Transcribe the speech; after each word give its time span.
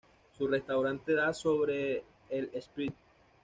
Su 0.35 0.47
restaurante 0.47 1.13
da 1.13 1.31
sobre 1.31 2.03
el 2.31 2.49
Spree. 2.59 2.91